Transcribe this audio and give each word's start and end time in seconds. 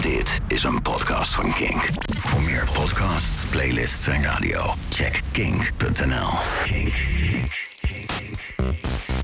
Dit 0.00 0.40
is 0.48 0.62
een 0.62 0.82
podcast 0.82 1.34
van 1.34 1.52
Kink. 1.52 1.88
Voor 2.18 2.42
meer 2.42 2.68
podcasts, 2.72 3.44
playlists 3.50 4.06
en 4.06 4.22
radio, 4.22 4.74
check 4.88 5.20
kink.nl. 5.32 6.28
Kink, 6.64 6.92
kink, 7.22 7.68
kink, 7.80 8.08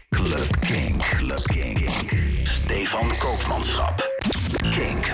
Club 0.08 0.60
Kink, 0.60 1.02
Club 1.02 1.42
Kink. 1.42 1.88
Stefan 2.42 3.08
Koopmanschap. 3.18 4.25
Kink. 4.54 5.12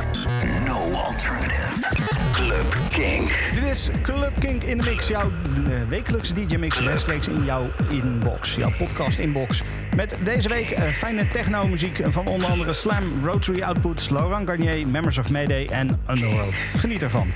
No 0.67 0.93
alternative. 0.93 1.89
Club 2.33 2.77
Kink. 2.89 3.51
Dit 3.55 3.65
is 3.65 3.89
Club 4.03 4.33
Kink 4.39 4.63
in 4.63 4.79
de 4.79 4.85
mix. 4.85 5.09
Jouw 5.09 5.31
eh, 5.67 5.89
wekelijkse 5.89 6.33
DJ-mix 6.35 6.81
rechtstreeks 6.81 7.29
in 7.29 7.45
jouw 7.45 7.71
inbox. 7.91 8.55
Jouw 8.55 8.73
podcast-inbox. 8.79 9.63
Met 9.97 10.19
deze 10.25 10.49
week 10.49 10.71
eh, 10.71 10.83
fijne 10.83 11.29
techno-muziek 11.29 12.01
van 12.05 12.27
onder 12.27 12.49
andere 12.49 12.73
Slam, 12.73 13.25
Rotary 13.25 13.63
Outputs, 13.63 14.09
Laurent 14.09 14.49
Garnier, 14.49 14.87
Members 14.87 15.19
of 15.19 15.31
Mayday 15.31 15.67
en 15.67 16.01
Underworld. 16.11 16.55
Geniet 16.77 17.03
ervan. 17.03 17.33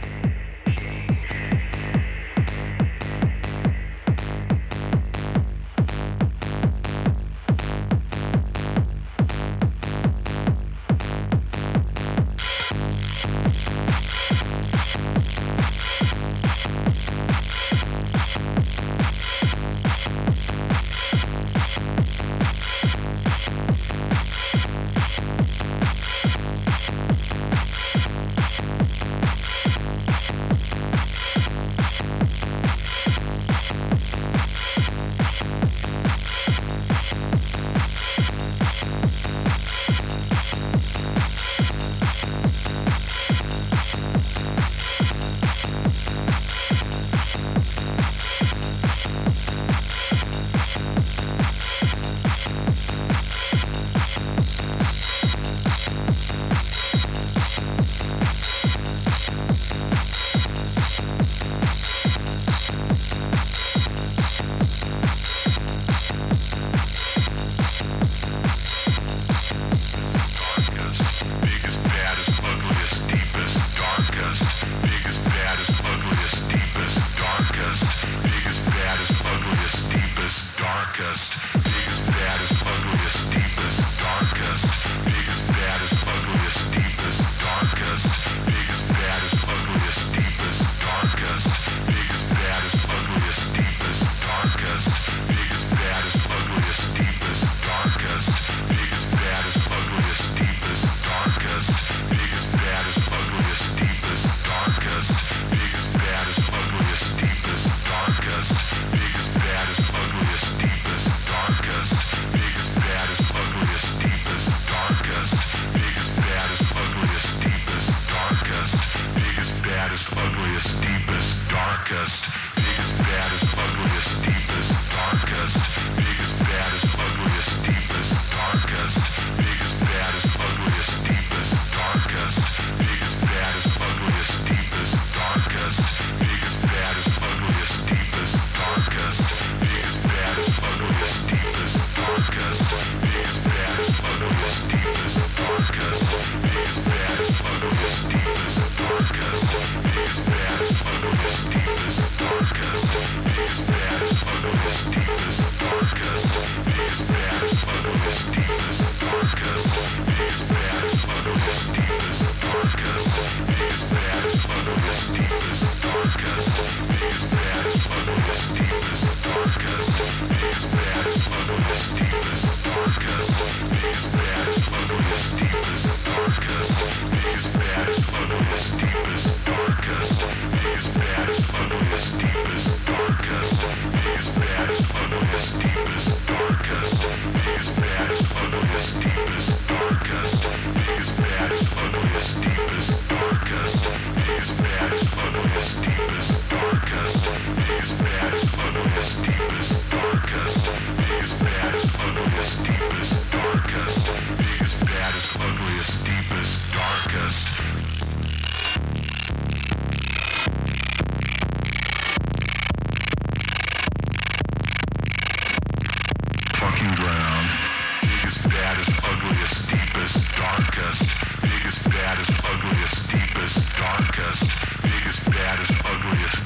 darkest, 220.56 221.04
biggest, 221.42 221.82
baddest, 221.84 222.30
ugliest, 222.54 223.08
deepest, 223.10 223.58
darkest, 223.76 224.44
biggest, 224.82 225.20
baddest, 225.24 225.72
ugliest, 225.84 226.46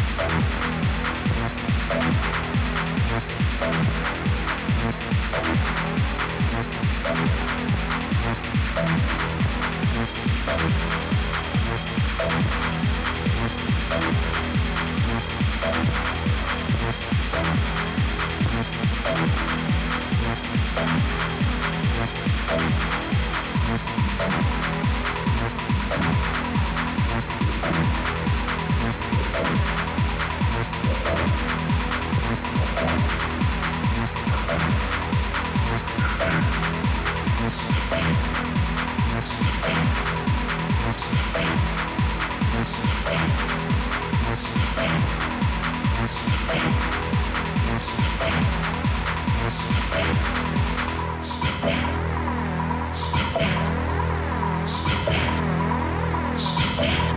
Thank 29.33 29.90
Step 54.63 55.05
back. 55.05 56.37
Step 56.37 56.77
back. 56.77 57.10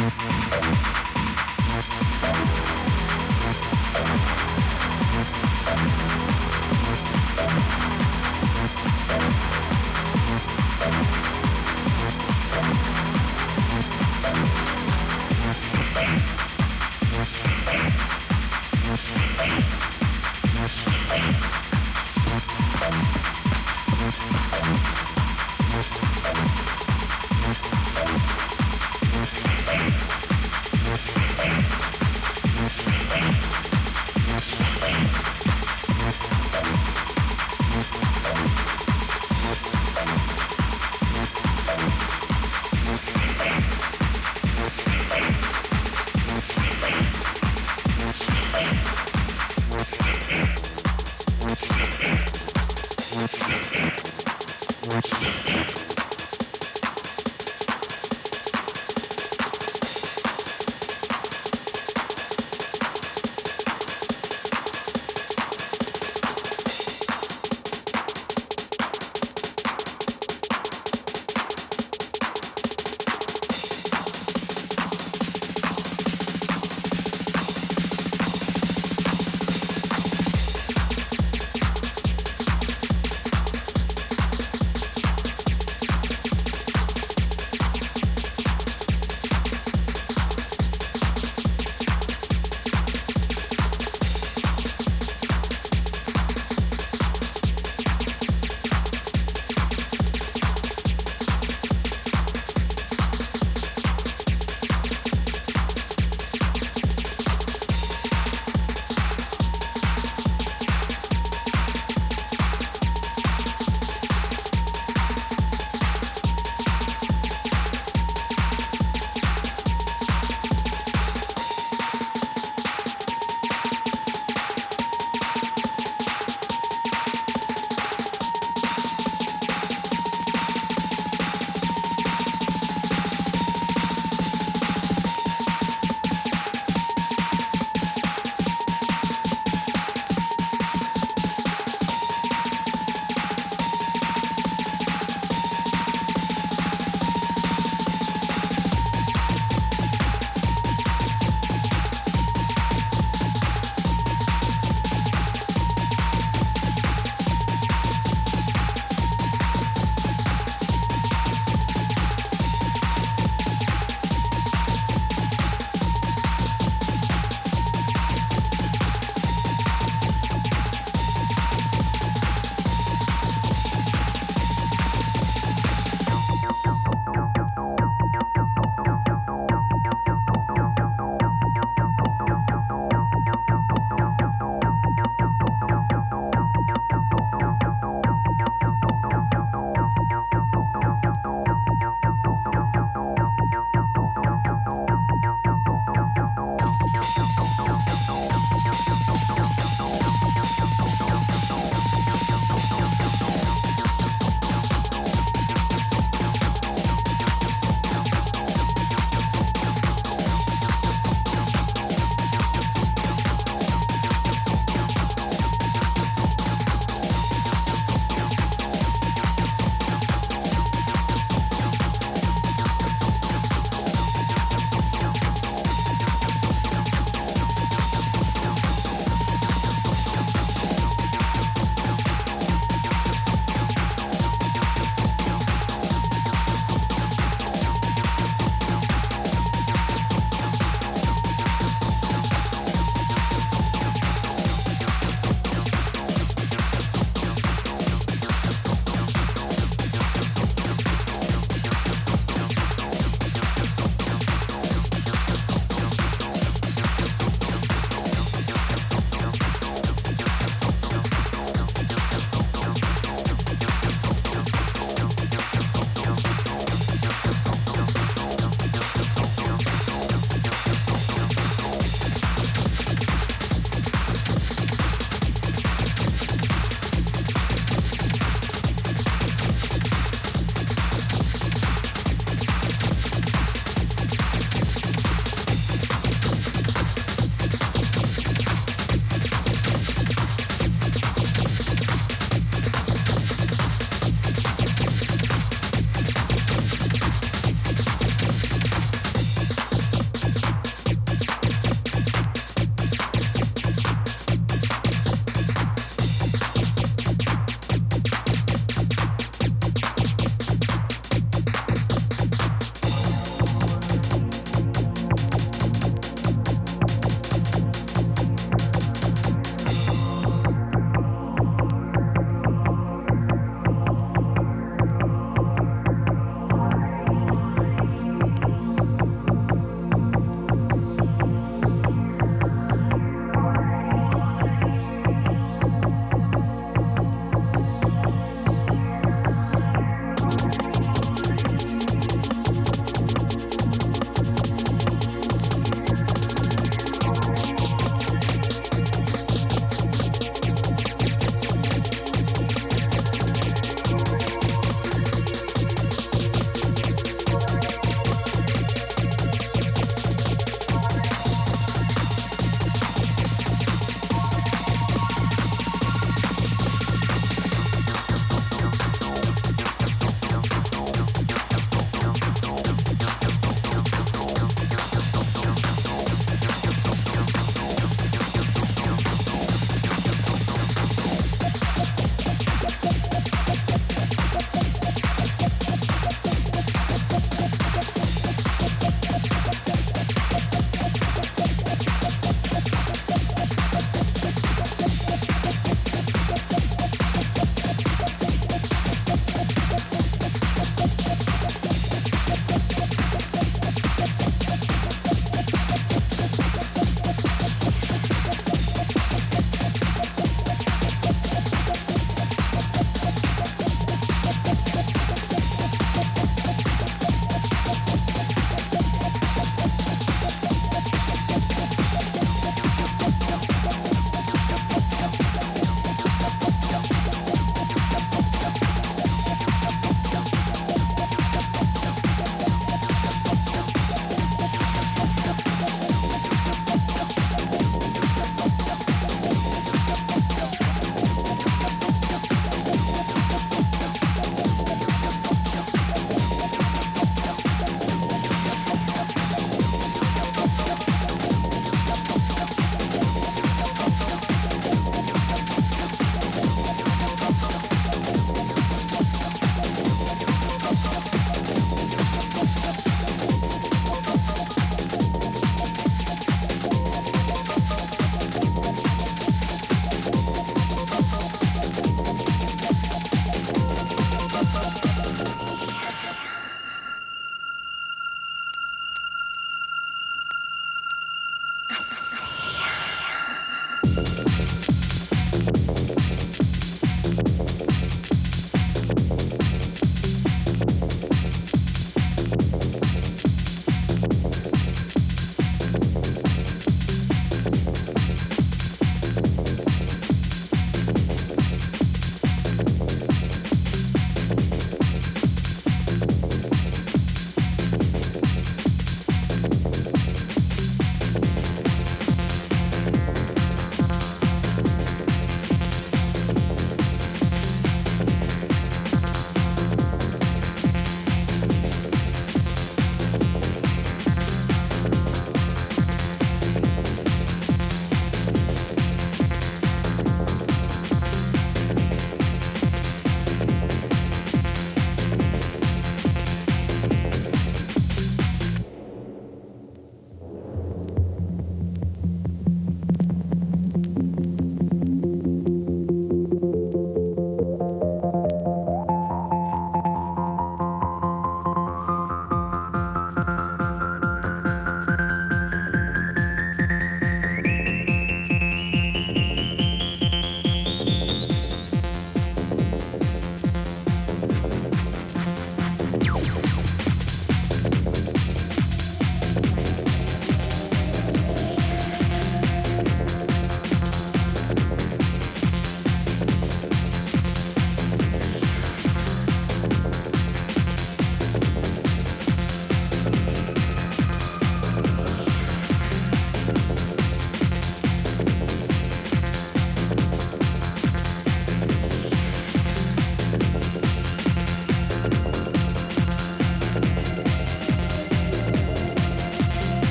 Thank 0.00 1.04
you. 1.04 1.09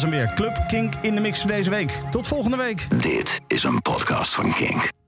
Was 0.00 0.10
hem 0.10 0.20
weer. 0.20 0.34
Club 0.34 0.64
Kink 0.68 0.94
in 1.00 1.14
de 1.14 1.20
mix 1.20 1.40
voor 1.40 1.50
deze 1.50 1.70
week. 1.70 1.92
Tot 2.10 2.28
volgende 2.28 2.56
week. 2.56 3.02
Dit 3.02 3.40
is 3.46 3.62
een 3.62 3.82
podcast 3.82 4.34
van 4.34 4.52
Kink. 4.52 4.99